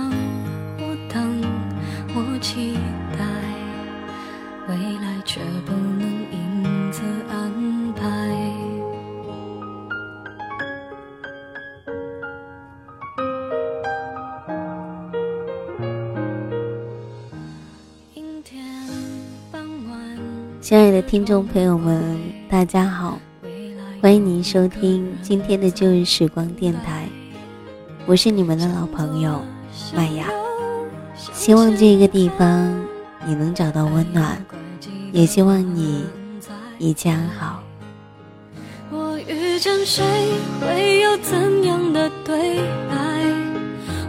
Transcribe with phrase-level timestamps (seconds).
[0.00, 0.10] 想，
[0.78, 1.42] 我等，
[2.14, 2.74] 我期
[3.18, 3.24] 待，
[4.68, 8.06] 未来却不能因此安排。
[20.60, 22.16] 亲爱的听众朋友们，
[22.48, 23.18] 大家好，
[24.00, 27.08] 欢迎您收听今天的旧日时光电台，
[28.06, 29.42] 我是你们的老朋友
[29.94, 30.26] 麦雅。
[31.32, 32.74] 希望这个地方
[33.26, 34.42] 你能找到温暖，
[35.12, 36.04] 也希望你
[36.78, 37.62] 一切安好。
[38.90, 40.04] 我遇见谁
[40.60, 42.96] 会有怎样的对白？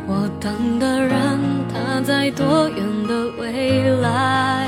[0.07, 1.39] 我等的人
[1.71, 4.67] 他在多远的未来？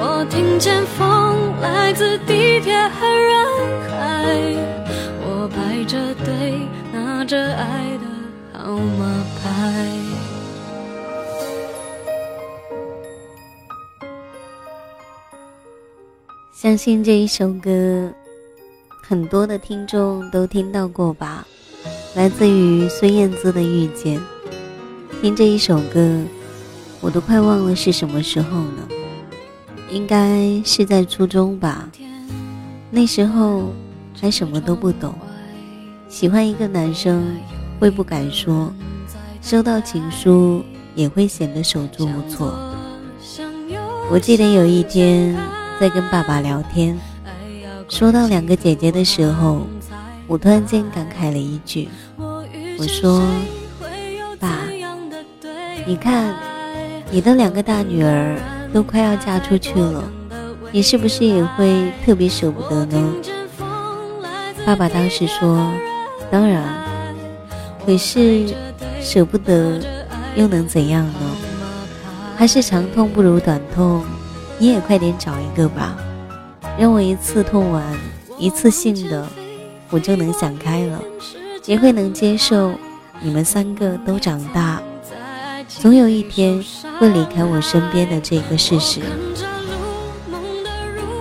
[0.00, 3.46] 我听见风来自地铁和人
[3.90, 3.96] 海，
[5.22, 6.60] 我排着队
[6.92, 9.97] 拿着爱的号码牌。
[16.60, 18.12] 相信这一首歌，
[19.00, 21.46] 很多的听众都听到过吧？
[22.16, 24.18] 来自于孙燕姿的《遇见》。
[25.22, 26.20] 听这一首歌，
[27.00, 28.88] 我都快忘了是什么时候了，
[29.88, 31.88] 应该是在初中吧。
[32.90, 33.72] 那时候
[34.20, 35.14] 还什么都不懂，
[36.08, 37.36] 喜欢一个男生
[37.78, 38.72] 会不敢说，
[39.40, 40.64] 收到情书
[40.96, 42.52] 也会显得手足无措。
[44.10, 45.36] 我记得有一天
[45.80, 46.98] 在跟爸爸聊天，
[47.88, 49.64] 说到两个姐姐的时候，
[50.26, 53.22] 我突然间感慨了一句：“我说，
[54.40, 54.64] 爸，
[55.86, 56.34] 你看，
[57.12, 58.36] 你的两个大女儿
[58.72, 60.02] 都快要嫁出去了，
[60.72, 63.14] 你是不是也会特别舍不得呢？”
[64.66, 65.72] 爸爸当时说
[66.28, 66.60] ：“当然，
[67.86, 68.52] 可是
[69.00, 69.80] 舍不得
[70.34, 71.36] 又能怎样呢？
[72.36, 74.04] 还是长痛不如短痛，
[74.60, 75.96] 你也快点找一个吧，
[76.76, 77.84] 让我一次痛完，
[78.38, 79.26] 一次性的，
[79.88, 81.00] 我就能想开了，
[81.64, 82.74] 也会能接受
[83.20, 84.82] 你们三个都长大，
[85.68, 86.62] 总有一天
[86.98, 89.00] 会离开我身边的这个事实。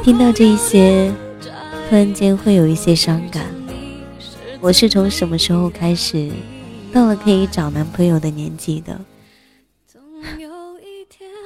[0.04, 1.14] 听到这些，
[1.90, 3.46] 突然间会有一些伤感。
[4.59, 6.31] 我是从什么时候开始，
[6.92, 9.00] 到了可以找男朋友的年纪的？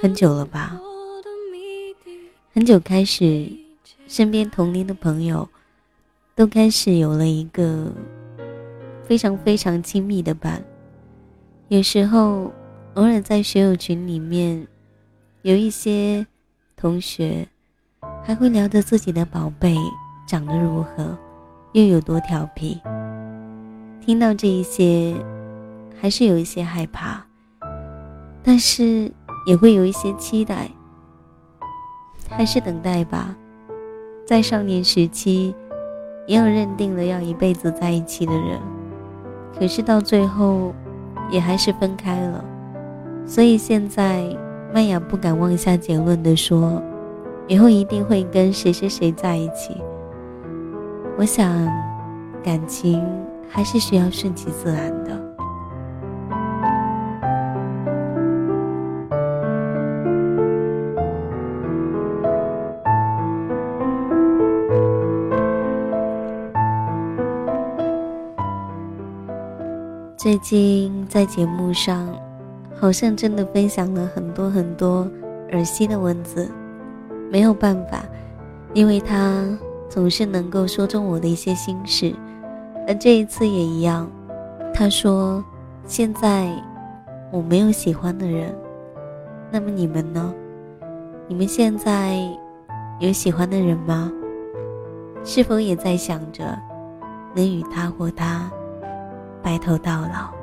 [0.02, 0.80] 很久了吧？
[2.54, 3.50] 很久开始，
[4.08, 5.48] 身边同龄的朋友
[6.36, 7.90] 都开始有了一个
[9.06, 10.62] 非常非常亲密的伴。
[11.70, 12.52] 有时候，
[12.96, 14.68] 偶尔在学友群里面，
[15.44, 16.28] 有一些
[16.76, 17.48] 同学
[18.22, 19.74] 还会聊着自己的宝贝
[20.28, 21.18] 长得如何，
[21.72, 22.82] 又有多调皮。
[24.02, 25.16] 听到这一些，
[25.98, 27.26] 还是有一些害怕，
[28.44, 29.10] 但是
[29.46, 30.70] 也会有一些期待。
[32.32, 33.36] 还是等待吧，
[34.26, 35.54] 在少年时期，
[36.26, 38.60] 也有认定了要一辈子在一起的人，
[39.58, 40.74] 可是到最后，
[41.30, 42.44] 也还是分开了。
[43.26, 44.24] 所以现在，
[44.74, 46.82] 麦雅不敢妄下结论的说，
[47.48, 49.76] 以后一定会跟谁谁谁在一起。
[51.18, 51.68] 我想，
[52.44, 53.06] 感情
[53.48, 55.21] 还是需要顺其自然的。
[70.22, 72.08] 最近在节目上，
[72.80, 75.10] 好像真的分享了很多很多
[75.50, 76.48] 耳惜的文字，
[77.32, 78.06] 没有办法，
[78.76, 79.44] 因为他
[79.90, 82.14] 总是能够说中我的一些心事，
[82.88, 84.08] 而这一次也一样。
[84.76, 85.44] 他说
[85.88, 86.52] ：“现在
[87.32, 88.56] 我没有喜欢的人，
[89.50, 90.32] 那么你们呢？
[91.28, 92.16] 你们现在
[93.00, 94.14] 有喜欢的人吗？
[95.24, 96.56] 是否也在想着
[97.34, 98.48] 能与他或她？”
[99.42, 100.41] 白头到老。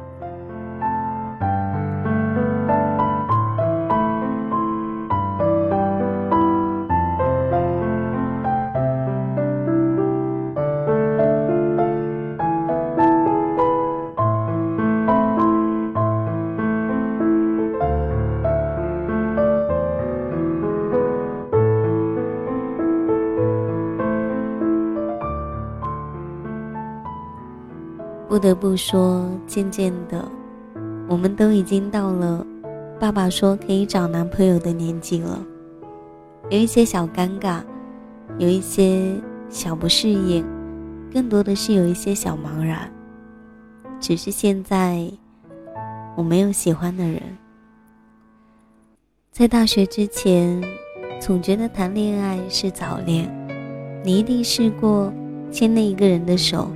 [28.39, 30.25] 不得不说，渐渐的，
[31.09, 32.47] 我们都已经到了
[33.01, 35.45] 爸爸说可以找男朋友的年纪了。
[36.49, 37.61] 有一些小尴尬，
[38.39, 39.13] 有一些
[39.49, 40.47] 小不适应，
[41.13, 42.89] 更多的是有一些小茫然。
[43.99, 45.11] 只是现在
[46.17, 47.21] 我没有喜欢的人。
[49.33, 50.63] 在大学之前，
[51.21, 53.29] 总觉得谈恋爱是早恋。
[54.05, 55.13] 你一定试过
[55.51, 56.71] 牵那一个人的手，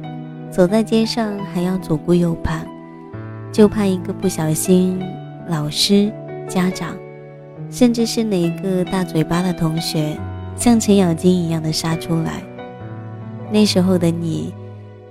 [0.52, 2.66] 走在街上还要左顾右盼，
[3.50, 5.00] 就怕一个不小心，
[5.48, 6.12] 老师、
[6.46, 6.94] 家长，
[7.70, 10.14] 甚至是哪个大嘴巴的同学，
[10.54, 12.42] 像程咬金一样的杀出来。
[13.50, 14.52] 那时候的你，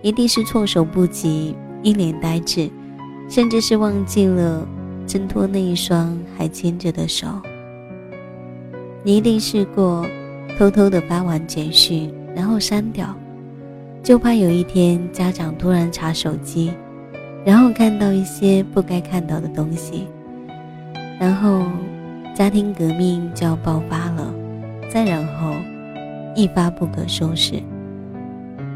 [0.04, 1.56] 一定是措手不及。
[1.84, 2.70] 一脸呆滞，
[3.28, 4.64] 甚至是忘记了
[5.08, 7.26] 挣脱那一双还牵着的手。
[9.02, 10.06] 你一定试过
[10.60, 13.16] 偷偷的发完简讯，然后删掉，
[14.04, 16.72] 就怕有一天家长突然查手机，
[17.46, 20.08] 然后看到一些不该看到的东西，
[21.20, 21.64] 然后
[22.36, 24.34] 家庭革命就要爆发了，
[24.92, 25.54] 再然后
[26.36, 27.62] 一发不可收拾。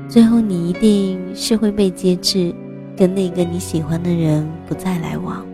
[0.07, 2.53] 最后你一定是会被接制。
[2.97, 5.45] 跟那个你喜欢的人不再来往，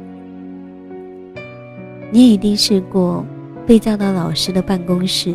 [2.12, 3.26] 你一定试过
[3.66, 5.34] 被叫到老师的办公室，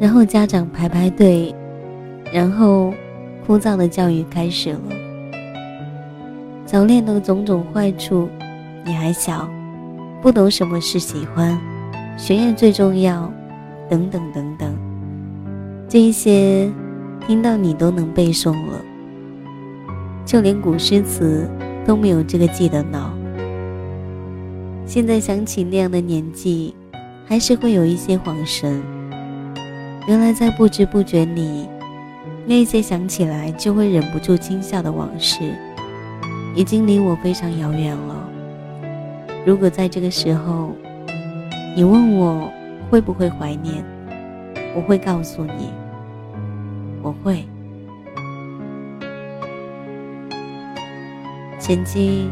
[0.00, 1.54] 然后家长排排队，
[2.32, 2.92] 然后
[3.46, 4.80] 枯燥的教育开始了。
[6.64, 8.28] 早恋的种种坏处，
[8.84, 9.48] 你还小，
[10.22, 11.58] 不懂什么是喜欢，
[12.16, 13.30] 学业最重要，
[13.90, 14.74] 等等等等，
[15.88, 16.70] 这一些
[17.26, 18.80] 听到你都能背诵了。
[20.24, 21.50] 就连古诗词
[21.84, 23.10] 都没有这个记得牢。
[24.86, 26.74] 现在想起那样的年纪，
[27.26, 28.80] 还是会有一些恍神。
[30.06, 31.68] 原来在不知不觉里，
[32.44, 35.54] 那些想起来就会忍不住轻笑的往事，
[36.54, 38.28] 已经离我非常遥远了。
[39.46, 40.72] 如果在这个时候，
[41.76, 42.50] 你问我
[42.90, 43.84] 会不会怀念，
[44.74, 45.72] 我会告诉你，
[47.02, 47.44] 我会。
[51.58, 52.28] 曾经，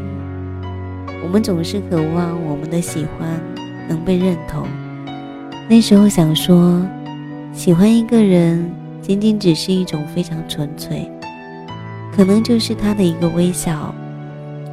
[1.23, 3.41] 我们总是渴望我们的喜欢
[3.87, 4.67] 能被认同。
[5.69, 6.85] 那时候想说，
[7.53, 8.69] 喜欢一个人
[9.01, 11.09] 仅仅只是一种非常纯粹，
[12.15, 13.93] 可能就是他的一个微笑，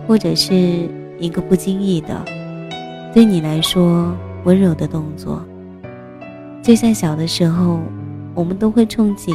[0.07, 0.89] 或者是
[1.19, 2.25] 一个不经意的，
[3.15, 4.15] 对你来说
[4.45, 5.43] 温柔的动作。
[6.63, 7.81] 就像小的时候，
[8.35, 9.35] 我们都会憧憬，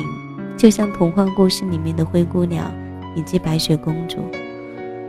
[0.55, 2.71] 就像童话故事里面的灰姑娘
[3.15, 4.17] 以及白雪公主。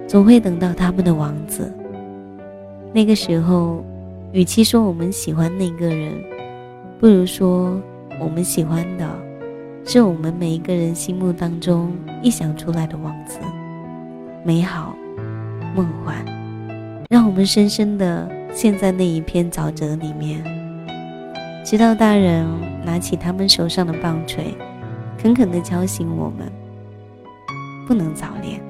[0.06, 1.72] 总会等到他们的王子。
[2.92, 3.84] 那个时候，
[4.32, 6.12] 与其说我们喜欢那个人，
[7.00, 7.78] 不如说
[8.20, 9.06] 我们喜欢的，
[9.84, 11.92] 是我们每一个人心目当中
[12.22, 13.38] 臆想出来的王子，
[14.42, 14.96] 美好、
[15.76, 16.16] 梦幻，
[17.10, 20.42] 让我们深深的陷在那一片沼泽里面，
[21.64, 22.46] 直到大人
[22.84, 24.54] 拿起他们手上的棒槌，
[25.22, 26.50] 狠狠地敲醒我们：
[27.86, 28.60] 不能早恋。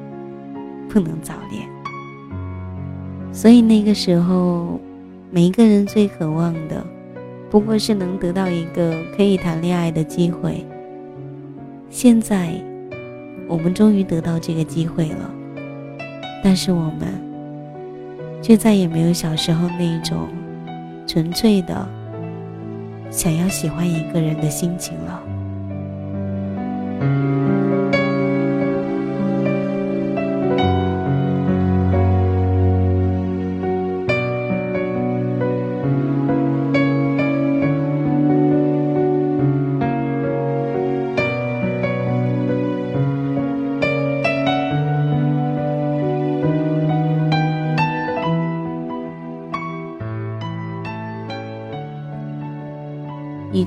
[0.86, 1.68] 不能早恋，
[3.32, 4.78] 所以那个时候，
[5.28, 6.86] 每一个人最渴望的，
[7.50, 10.64] 不过是能得到一个可以谈恋爱的机会。
[11.96, 12.52] 现在，
[13.46, 15.30] 我们终于得到这个机会了，
[16.42, 17.06] 但是我们，
[18.42, 20.26] 却再也没有小时候那种
[21.06, 21.88] 纯粹的
[23.12, 25.22] 想要喜欢一个人的心情了。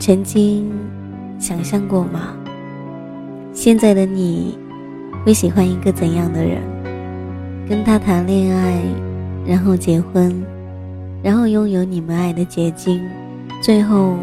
[0.07, 0.71] 曾经
[1.37, 2.33] 想象过吗？
[3.51, 4.57] 现在的你
[5.25, 6.61] 会喜欢一个怎样的人？
[7.67, 8.79] 跟他谈恋爱，
[9.45, 10.33] 然后结婚，
[11.21, 13.05] 然后拥有你们爱的结晶，
[13.61, 14.15] 最后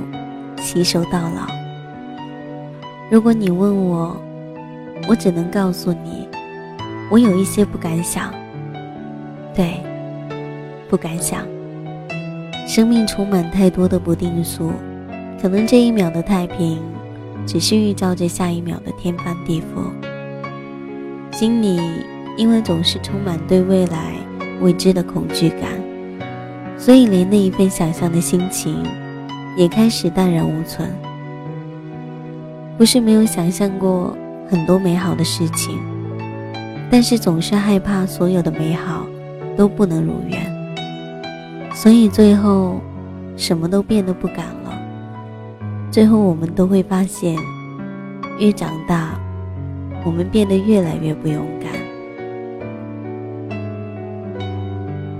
[0.56, 1.46] 携手到老。
[3.10, 4.16] 如果你问我，
[5.06, 6.26] 我只能告诉你，
[7.10, 8.32] 我有一些不敢想。
[9.54, 9.82] 对，
[10.88, 11.42] 不敢想。
[12.66, 14.72] 生命充满太多的不定数。
[15.44, 16.80] 可能这一秒的太平，
[17.44, 19.92] 只是预兆着下一秒的天翻地覆。
[21.36, 21.78] 心里
[22.38, 24.14] 因为总是充满对未来
[24.62, 25.68] 未知的恐惧感，
[26.78, 28.82] 所以连那一份想象的心情，
[29.54, 30.88] 也开始淡然无存。
[32.78, 34.16] 不是没有想象过
[34.48, 35.78] 很多美好的事情，
[36.90, 39.04] 但是总是害怕所有的美好
[39.58, 40.40] 都不能如愿，
[41.74, 42.80] 所以最后
[43.36, 44.63] 什么都变得不敢了。
[45.94, 47.38] 最后我们都会发现，
[48.40, 49.16] 越长大，
[50.04, 51.70] 我们变得越来越不勇敢。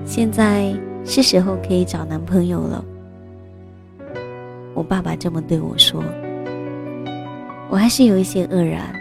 [0.04, 2.84] 现在是时候可以找男朋友了。
[4.74, 6.02] 我爸爸这么对我说，
[7.70, 8.92] 我还是有一些愕然。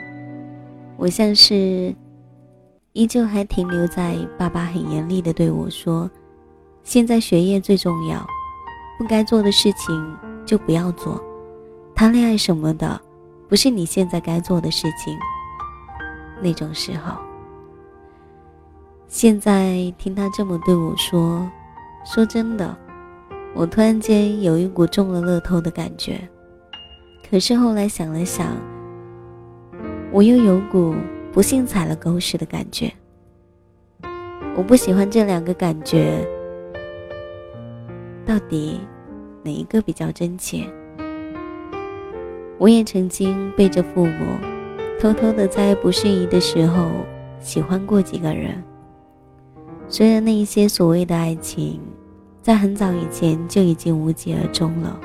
[0.95, 1.91] 我像是
[2.91, 6.07] 依旧还停留在爸爸很严厉的对我说
[6.85, 8.23] ：“现在学业最重要，
[8.99, 10.15] 不该做的事情
[10.45, 11.19] 就不要做。”
[12.03, 12.99] 谈恋爱什么的，
[13.47, 15.17] 不是你现在该做的事情。
[16.41, 17.15] 那种时候，
[19.07, 21.49] 现在听他这么对我说，
[22.03, 22.77] 说真的，
[23.55, 26.19] 我突然间有一股中了乐透的感觉。
[27.31, 28.49] 可是后来想了想，
[30.11, 30.93] 我又有股
[31.31, 32.91] 不幸踩了狗屎的感觉。
[34.57, 36.21] 我不喜欢这两个感觉，
[38.25, 38.81] 到底
[39.41, 40.69] 哪一个比较真切？
[42.57, 44.37] 我也曾经背着父母，
[44.99, 46.87] 偷偷的在不适宜的时候
[47.39, 48.63] 喜欢过几个人。
[49.89, 51.81] 虽然那一些所谓的爱情，
[52.41, 54.99] 在很早以前就已经无疾而终了，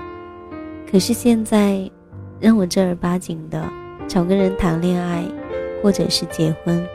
[0.91, 1.91] 可是现在
[2.39, 3.69] 让我正儿八经的
[4.07, 5.25] 找个人谈恋爱，
[5.83, 6.87] 或者是结婚，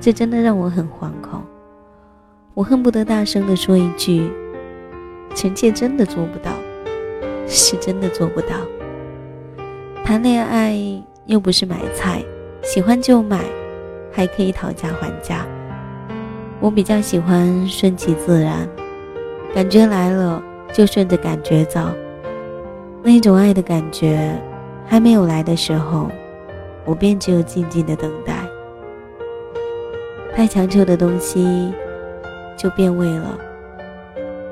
[0.00, 1.42] 这真的让我很惶恐。
[2.54, 4.30] 我恨不得大声的说一句
[5.34, 6.52] ：“臣妾真的做不到，
[7.46, 8.48] 是真的做不到。”
[10.06, 10.78] 谈恋爱
[11.24, 12.22] 又不是买菜，
[12.62, 13.40] 喜欢就买，
[14.12, 15.44] 还可以讨价还价。
[16.60, 18.68] 我比较喜欢顺其自然，
[19.52, 20.40] 感觉来了
[20.72, 21.80] 就顺着感觉走。
[23.02, 24.40] 那种爱的感觉
[24.86, 26.08] 还没有来的时候，
[26.84, 28.32] 我便只有静静的等待。
[30.36, 31.74] 太强求的东西
[32.56, 33.36] 就变味了。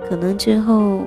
[0.08, 1.04] 可能之后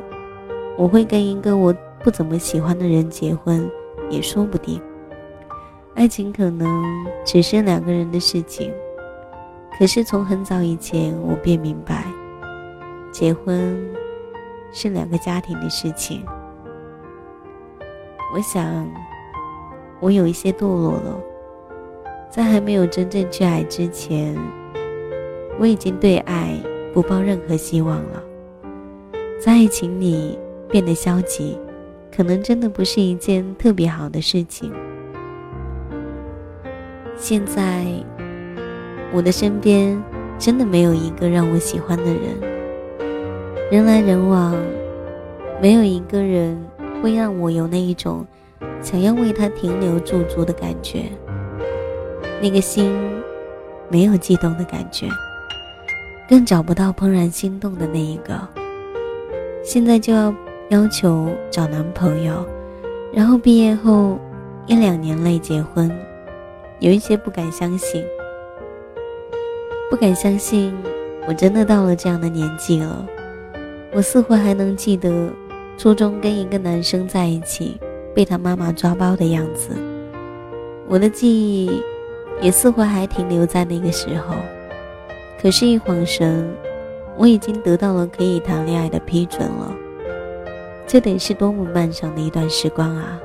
[0.77, 3.70] 我会跟一个我不怎么喜欢的人结婚。
[4.10, 4.82] 也说不定，
[5.96, 6.84] 爱情可能
[7.26, 8.72] 只是两个人的事情。
[9.78, 12.04] 可是从很早以前，我便明白，
[13.12, 13.78] 结婚
[14.72, 16.26] 是两个家庭的事情。
[18.34, 18.90] 我想，
[20.00, 21.20] 我有一些堕落了，
[22.30, 24.36] 在还没有真正去爱之前，
[25.60, 26.60] 我已经对爱
[26.94, 28.24] 不抱任何希望了，
[29.40, 30.38] 在爱情里
[30.70, 31.58] 变得消极。
[32.17, 34.74] 可能真的不是一件特别好的事情。
[37.15, 37.86] 现在，
[39.13, 40.03] 我的身边
[40.39, 42.24] 真的没有一个让我喜欢的人，
[43.71, 44.55] 人来人往，
[45.62, 46.59] 没有一个人
[47.03, 48.25] 会让我有那一种
[48.81, 51.03] 想要为他停留驻足的感觉。
[52.41, 52.91] 那个心
[53.89, 55.07] 没有悸动的感觉，
[56.27, 58.36] 更找不到怦然心动的那一个。
[59.63, 60.33] 现在就要。
[60.69, 62.45] 要求找男朋友，
[63.13, 64.19] 然后毕业后
[64.65, 65.89] 一两年内结婚，
[66.79, 68.03] 有一些不敢相信，
[69.89, 70.75] 不敢相信
[71.25, 73.05] 我真的到了这样的年纪了。
[73.93, 75.29] 我似乎还能记得
[75.77, 77.79] 初中跟一个男生在一起，
[78.13, 79.69] 被他妈妈抓包的样子。
[80.89, 81.81] 我的记忆
[82.41, 84.36] 也似乎还停留在那个时候，
[85.41, 86.45] 可是，一晃神，
[87.17, 89.74] 我已经得到了可以谈恋爱的批准了。
[90.88, 93.20] 这得是多么漫长的一段时光啊！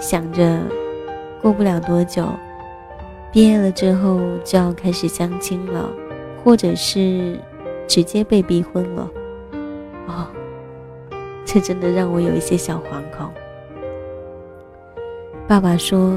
[0.00, 0.58] 想着，
[1.42, 2.26] 过不了多久，
[3.30, 5.86] 毕业了之后就要开始相亲了，
[6.42, 7.38] 或者是
[7.86, 9.10] 直接被逼婚了。
[10.06, 10.26] 哦，
[11.44, 13.30] 这真的让我有一些小惶恐。
[15.46, 16.16] 爸爸说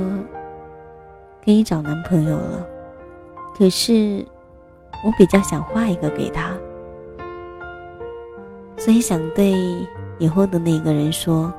[1.43, 2.65] 可以找男朋友了，
[3.57, 4.25] 可是
[5.05, 6.53] 我比较想画一个给他。
[8.83, 9.53] 所以想对
[10.17, 11.53] 以后的那个人说：“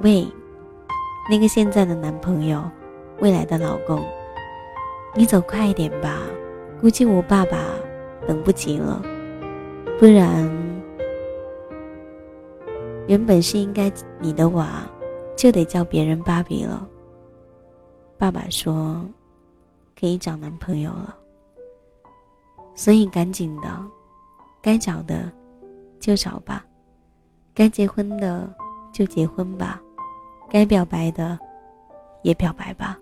[0.00, 0.26] 喂，
[1.30, 2.64] 那个现在的男朋友，
[3.20, 4.02] 未来的老公，
[5.14, 6.22] 你走快一点吧，
[6.80, 7.58] 估计我爸爸
[8.26, 9.02] 等不及了，
[9.98, 10.50] 不然
[13.06, 14.88] 原本是应该你的娃，
[15.36, 16.88] 就得叫别人芭比了。”
[18.16, 19.04] 爸爸说
[20.00, 21.14] ：“可以找男朋友了，
[22.74, 23.68] 所以赶紧的，
[24.62, 25.30] 该找的。”
[26.02, 26.66] 就找吧，
[27.54, 28.52] 该结婚的
[28.92, 29.80] 就结婚吧，
[30.50, 31.38] 该表白的
[32.22, 32.98] 也表白吧，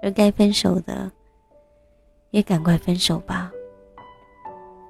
[0.00, 1.12] 而该分手的
[2.30, 3.52] 也赶快分手吧。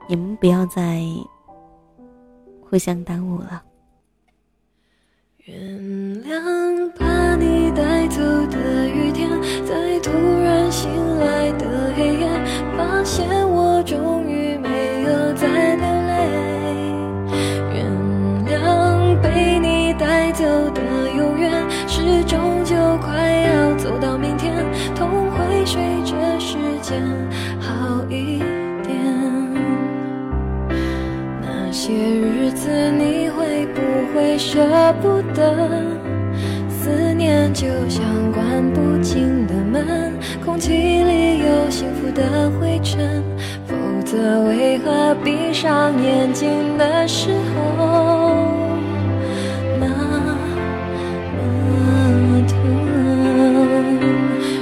[0.08, 1.02] 你们不要再
[2.70, 3.65] 互相耽误了。
[26.88, 27.02] 间
[27.58, 28.38] 好一
[28.84, 28.94] 点。
[31.42, 33.82] 那些日子你会不
[34.14, 35.68] 会舍不得？
[36.68, 40.12] 思念就像关不紧的门，
[40.44, 43.20] 空气里有幸福的灰尘。
[43.66, 43.74] 否
[44.04, 48.46] 则为何闭上眼睛的时候
[49.80, 49.88] 那
[51.34, 52.54] 么疼？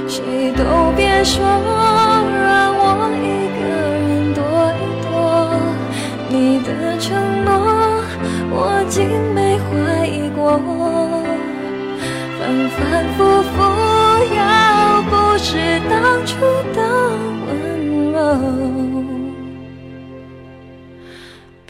[0.07, 0.63] 谁都
[0.97, 1.23] 别？
[1.23, 1.45] 说
[6.99, 7.51] 承诺
[8.51, 10.57] 我竟没怀疑过，
[12.39, 12.79] 反反
[13.15, 13.17] 复
[13.51, 13.55] 复，
[14.33, 14.39] 要
[15.03, 15.93] 不是当
[16.25, 16.39] 初
[16.73, 16.77] 的
[17.45, 17.49] 温
[18.11, 18.15] 柔，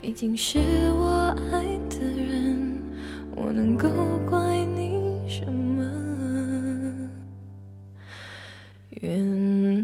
[0.02, 0.60] 毕竟是
[0.94, 1.54] 我爱
[1.90, 2.80] 的人，
[3.36, 3.90] 我能够
[4.30, 4.40] 怪
[4.76, 5.84] 你什么？
[9.02, 9.20] 原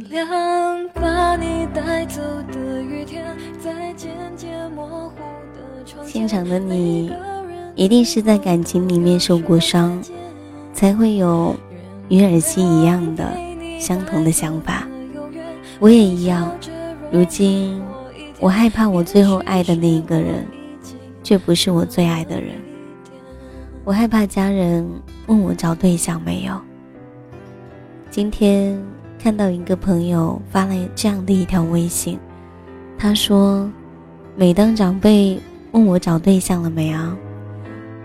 [0.09, 2.21] 谅把你带走
[2.51, 5.30] 的雨天，在渐渐模糊。
[6.05, 7.11] 现场的你，
[7.75, 10.01] 一定是在感情里面受过伤，
[10.73, 11.55] 才会有
[12.09, 13.31] 与尔西一样的
[13.79, 14.87] 相同的想法。
[15.79, 16.51] 我也一样。
[17.11, 17.81] 如今，
[18.39, 20.45] 我害怕我最后爱的那一个人，
[21.23, 22.55] 却不是我最爱的人。
[23.83, 24.87] 我害怕家人
[25.27, 26.59] 问我找对象没有。
[28.09, 28.81] 今天。
[29.23, 32.17] 看到一个朋友发了这样的一条微信，
[32.97, 33.69] 他说
[34.35, 35.39] ：“每当长辈
[35.71, 37.15] 问我找对象了没啊，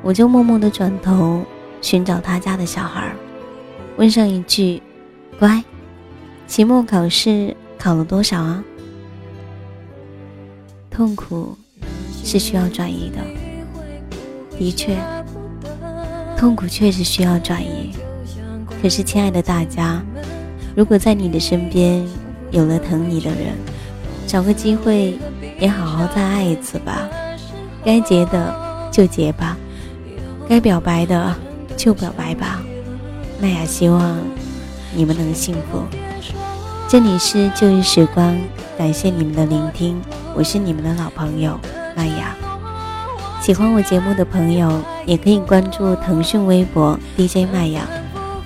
[0.03, 1.43] 我就默默的转头
[1.81, 3.13] 寻找他家的小孩，
[3.97, 4.83] 问上一句
[5.39, 5.63] ：‘乖，
[6.47, 8.63] 期末考试考了多少啊？’
[10.91, 11.57] 痛苦
[12.25, 13.19] 是需要转移的，
[14.59, 14.97] 的确，
[16.37, 17.91] 痛苦确实需要转移。
[18.81, 20.03] 可是，亲爱的大家。”
[20.77, 22.07] 如果在你的身边
[22.51, 23.57] 有了疼你的人，
[24.27, 25.19] 找个机会
[25.59, 27.09] 也好好再爱一次吧。
[27.87, 28.53] 该结的
[28.91, 29.57] 就结吧，
[30.49, 31.33] 该表白的
[31.77, 32.61] 就表白吧。
[33.41, 34.19] 麦雅希望
[34.93, 35.85] 你们能幸福。
[36.89, 38.37] 这里是旧日时光，
[38.77, 40.03] 感谢你们的聆听，
[40.35, 41.57] 我是你们的老朋友
[41.95, 42.35] 麦雅。
[43.41, 47.87] 喜欢我节目的朋友也可以关注腾讯微博 DJ 麦雅。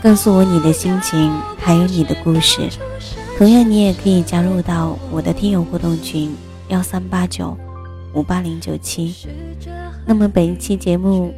[0.03, 2.69] 告诉我你的心情，还有你的故事。
[3.39, 6.37] 同样，你也可以加入到我的听友互动群
[6.69, 7.57] 幺三八九
[8.15, 9.15] 五八零九七。
[10.07, 11.33] 那么，本一期节目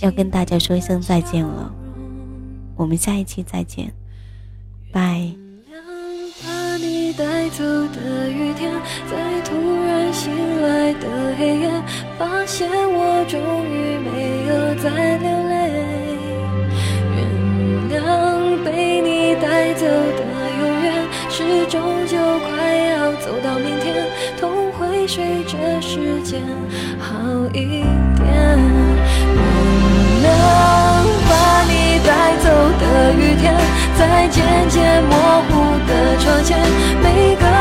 [0.00, 1.72] 要跟大家说一声再见了，
[2.76, 3.92] 我们下一期再见，
[4.92, 5.32] 拜。
[7.14, 8.72] 带走的雨天，
[9.06, 11.70] 在突然醒来的黑夜
[12.18, 15.52] 发现我终于没有再流泪。
[17.14, 17.20] 原
[17.92, 20.20] 谅被你带走的
[20.58, 22.16] 永远，是终究
[22.48, 24.08] 快要走到明天，
[24.40, 24.61] 痛
[25.02, 26.40] 会随着时间
[27.00, 27.12] 好
[27.52, 27.82] 一
[28.14, 28.24] 点。
[30.22, 30.28] 能
[31.28, 32.46] 把你带走
[32.78, 33.52] 的雨天，
[33.98, 35.50] 在渐渐模糊
[35.88, 36.56] 的窗前。
[37.02, 37.51] 每。